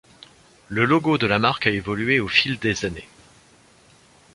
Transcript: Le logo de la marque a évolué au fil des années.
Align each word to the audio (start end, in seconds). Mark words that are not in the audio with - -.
Le 0.67 0.83
logo 0.85 1.19
de 1.19 1.27
la 1.27 1.37
marque 1.37 1.67
a 1.67 1.69
évolué 1.69 2.19
au 2.19 2.27
fil 2.27 2.57
des 2.57 2.85
années. 2.85 3.07